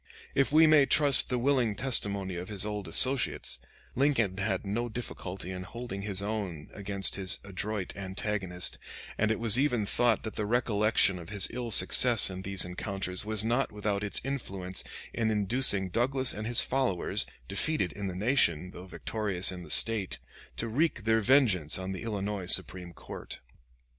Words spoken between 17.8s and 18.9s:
in the nation, though